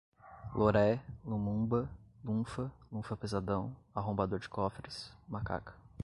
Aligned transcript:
loré, 0.55 0.99
lumumba, 1.23 1.87
lunfa, 2.23 2.71
lunfa 2.91 3.15
pesadão, 3.15 3.75
arrombador 3.93 4.39
de 4.39 4.49
cofres, 4.49 5.13
macaca 5.27 5.75